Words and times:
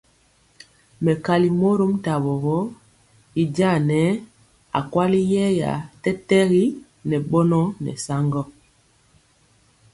Mɛkali 1.03 1.49
mɔrom 1.59 1.93
tawo 2.05 2.31
gɔ, 2.43 2.57
y 3.39 3.43
jaŋa 3.55 3.83
nɛɛ 3.87 4.09
akweli 4.79 5.19
yeeya 5.31 5.71
tɛtɛgi 6.01 6.63
ŋɛ 7.07 7.17
bɔnɔ 7.29 7.61
nɛ 7.83 7.91
saŋgɔ. 8.05 8.41